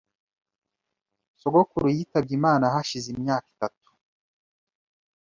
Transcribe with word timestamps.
Sogokuru 1.41 1.87
yitabye 1.95 2.33
Imana 2.39 2.65
hashize 2.73 3.07
imyaka 3.15 3.47
itatu. 3.53 3.87